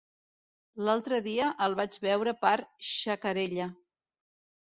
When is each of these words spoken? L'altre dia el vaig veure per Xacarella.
L'altre 0.87 1.19
dia 1.27 1.49
el 1.65 1.75
vaig 1.81 1.99
veure 2.07 2.33
per 2.45 2.55
Xacarella. 2.95 3.67